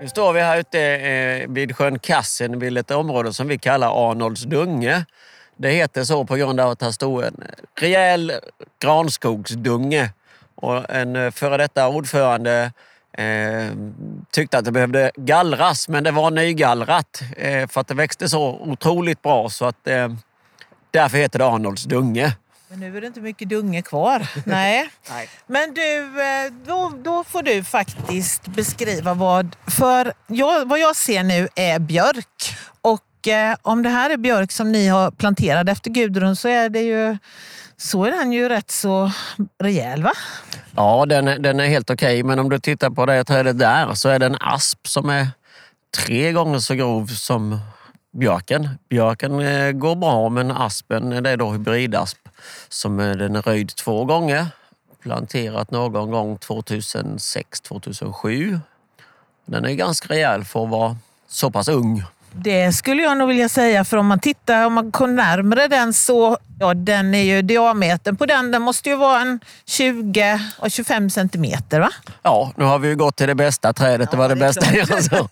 [0.01, 4.11] Nu står vi här ute eh, vid sjön Kassen vid ett område som vi kallar
[4.11, 5.05] Arnolds dunge.
[5.59, 7.45] Det heter så på grund av att här stod en
[7.81, 8.33] rejäl
[8.81, 10.11] granskogsdunge.
[10.55, 12.73] Och en eh, före detta ordförande
[13.19, 13.73] Eh,
[14.31, 18.61] tyckte att det behövde gallras, men det var nygallrat eh, för att det växte så
[18.61, 20.09] otroligt bra så att eh,
[20.91, 22.37] därför heter det Arnolds dunge.
[22.69, 24.29] Men nu är det inte mycket dunge kvar.
[24.47, 24.91] Nej.
[25.11, 25.29] Nej.
[25.47, 29.57] Men du, eh, då, då får du faktiskt beskriva vad...
[29.67, 32.58] För jag, vad jag ser nu är björk.
[33.29, 36.81] Eh, om det här är björk som ni har planterat efter Gudrun så är det
[36.83, 37.19] ju...
[37.77, 39.13] Så är den ju rätt så
[39.63, 40.13] rejäl va?
[40.77, 43.95] Ja, den, är- den är helt okej, men om du tittar på det trädet där
[43.95, 45.29] så är det en asp som är
[45.97, 47.59] tre gånger så grov som
[48.13, 48.69] björken.
[48.89, 52.19] Björken eh, går bra, men aspen det är då hybridasp
[52.69, 54.47] som är, den är röjd två gånger.
[55.03, 58.59] Planterat någon gång 2006-2007.
[59.47, 60.97] Den är ganska rejäl för att vara
[61.29, 62.03] så pass ung.
[62.33, 65.93] Det skulle jag nog vilja säga, för om man tittar, om man kommer närmare den
[65.95, 70.71] så, ja den är ju diametern på den, den måste ju vara en 20 och
[70.71, 71.89] 25 centimeter va?
[72.23, 74.11] Ja, nu har vi ju gått till det bästa trädet.
[74.11, 75.29] det Ja, var det, det bästa jag.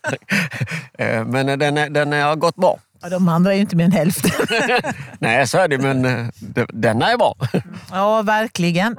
[0.98, 2.78] Eh, Men den, är, den har gått bra.
[3.02, 4.30] Ja, de andra är ju inte mer än hälften.
[5.18, 7.34] Nej, så är det, men eh, de- denna är bra.
[7.92, 8.94] Ja, verkligen.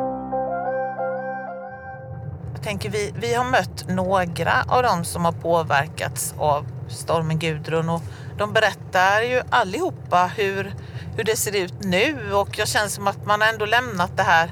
[2.53, 7.89] Jag tänker vi, vi har mött några av dem som har påverkats av stormen Gudrun
[7.89, 8.01] och
[8.37, 10.73] de berättar ju allihopa hur,
[11.15, 14.51] hur det ser ut nu och jag känner som att man ändå lämnat det här.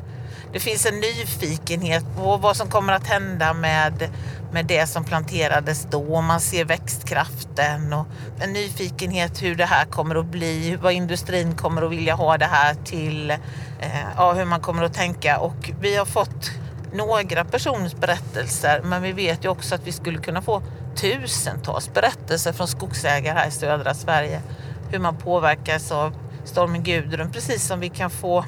[0.53, 4.09] Det finns en nyfikenhet på vad som kommer att hända med,
[4.51, 6.21] med det som planterades då.
[6.21, 8.07] Man ser växtkraften och
[8.39, 12.45] en nyfikenhet hur det här kommer att bli, vad industrin kommer att vilja ha det
[12.45, 13.38] här till, eh,
[14.17, 15.39] ja, hur man kommer att tänka.
[15.39, 16.51] Och vi har fått
[16.93, 20.61] några personers berättelser men vi vet ju också att vi skulle kunna få
[20.95, 24.41] tusentals berättelser från skogsägare här i södra Sverige.
[24.91, 26.13] Hur man påverkas av
[26.45, 28.45] stormen Gudrun precis som vi kan få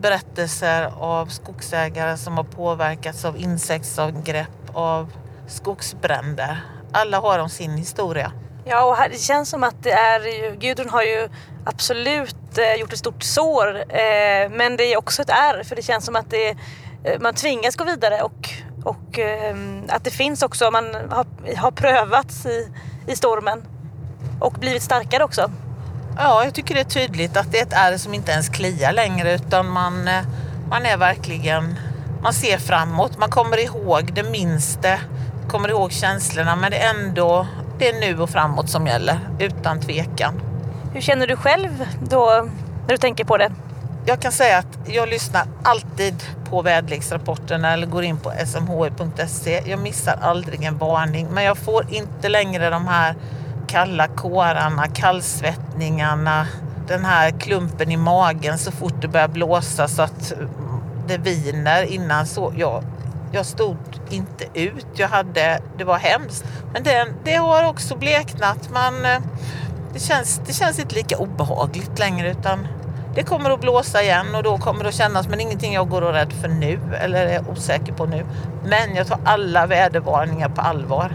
[0.00, 5.12] berättelser av skogsägare som har påverkats av insektsangrepp, av
[5.46, 6.60] skogsbränder.
[6.92, 8.32] Alla har de sin historia.
[8.64, 11.28] Ja, och här, det känns som att det är ju, Gudrun har ju
[11.64, 13.76] absolut eh, gjort ett stort sår.
[13.76, 16.56] Eh, men det är också ett ärr för det känns som att det,
[17.20, 18.50] man tvingas gå vidare och,
[18.84, 19.56] och eh,
[19.88, 21.26] att det finns också, man har,
[21.56, 22.68] har prövats i,
[23.06, 23.62] i stormen
[24.40, 25.50] och blivit starkare också.
[26.18, 28.92] Ja, jag tycker det är tydligt att det är ett ärr som inte ens kliar
[28.92, 30.22] längre utan man, eh,
[30.68, 31.74] man är verkligen,
[32.22, 34.98] man ser framåt, man kommer ihåg det minsta,
[35.48, 37.46] kommer ihåg känslorna men det är ändå,
[37.78, 40.40] det är nu och framåt som gäller, utan tvekan.
[40.92, 42.48] Hur känner du själv då
[42.82, 43.52] när du tänker på det?
[44.08, 49.62] Jag kan säga att jag lyssnar alltid på väderleksrapporterna eller går in på smhi.se.
[49.66, 53.14] Jag missar aldrig en varning men jag får inte längre de här
[53.66, 56.46] kalla kårarna, kallsvettningarna,
[56.88, 60.32] den här klumpen i magen så fort det börjar blåsa så att
[61.08, 62.26] det viner innan.
[62.26, 62.84] Så jag,
[63.32, 63.76] jag stod
[64.10, 64.86] inte ut.
[64.94, 66.44] Jag hade, det var hemskt.
[66.72, 68.70] Men det, det har också bleknat.
[68.70, 69.20] Man, eh,
[69.92, 72.68] det, känns, det känns inte lika obehagligt längre utan
[73.16, 76.02] det kommer att blåsa igen och då kommer det att kännas men ingenting jag går
[76.02, 78.26] och rädd för nu eller är osäker på nu.
[78.64, 81.12] Men jag tar alla vädervarningar på allvar.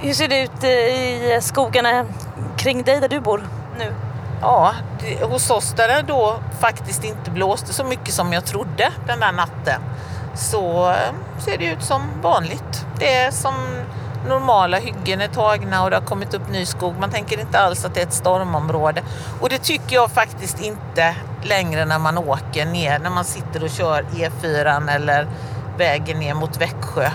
[0.00, 2.06] Hur ser det ut i skogarna
[2.56, 3.48] kring dig där du bor
[3.78, 3.92] nu?
[4.40, 8.92] Ja, det, hos oss där det då faktiskt inte blåste så mycket som jag trodde
[9.06, 9.80] den där natten
[10.34, 10.96] så eh,
[11.38, 12.86] ser det ut som vanligt.
[12.98, 13.54] Det är som
[14.26, 16.94] normala hyggen är tagna och det har kommit upp ny skog.
[17.00, 19.02] Man tänker inte alls att det är ett stormområde.
[19.40, 23.70] Och det tycker jag faktiskt inte längre när man åker ner, när man sitter och
[23.70, 25.28] kör E4 eller
[25.78, 27.10] vägen ner mot Växjö.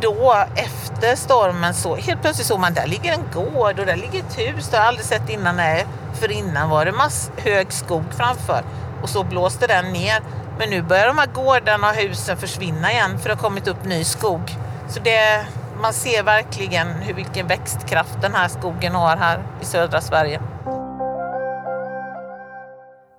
[0.00, 4.18] Då efter stormen så helt plötsligt såg man där ligger en gård och där ligger
[4.18, 4.68] ett hus.
[4.68, 5.56] Det har jag aldrig sett innan.
[5.56, 8.64] Nej, för innan var det mass hög skog framför
[9.02, 10.22] och så blåste den ner.
[10.58, 13.84] Men nu börjar de här gårdarna och husen försvinna igen för det har kommit upp
[13.84, 14.56] ny skog.
[14.88, 15.46] Så det,
[15.80, 20.40] man ser verkligen hur, vilken växtkraft den här skogen har här i södra Sverige.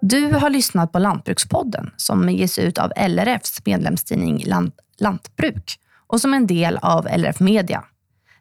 [0.01, 6.33] Du har lyssnat på Lantbrukspodden som ges ut av LRFs medlemstidning Lant Lantbruk och som
[6.33, 7.83] en del av LRF Media.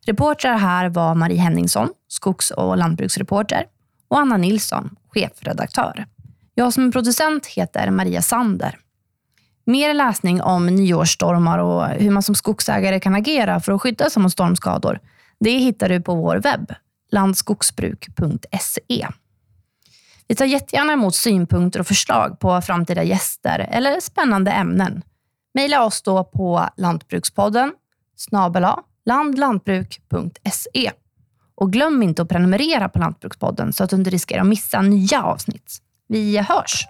[0.06, 3.64] Reportrar här var Marie Henningsson, skogs och lantbruksreporter
[4.08, 6.06] och Anna Nilsson, chefredaktör.
[6.54, 8.78] Jag som är producent heter Maria Sander.
[9.66, 14.22] Mer läsning om nyårsstormar och hur man som skogsägare kan agera för att skydda sig
[14.22, 15.00] mot stormskador,
[15.40, 16.74] det hittar du på vår webb,
[17.12, 19.08] landskogsbruk.se.
[20.28, 25.02] Vi tar jättegärna emot synpunkter och förslag på framtida gäster eller spännande ämnen.
[25.54, 27.72] Maila oss då på lantbrukspodden
[28.16, 30.90] snabela landlantbruk.se.
[31.54, 35.22] Och glöm inte att prenumerera på Lantbrukspodden så att du inte riskerar att missa nya
[35.22, 35.78] avsnitt.
[36.08, 36.86] Vi hörs!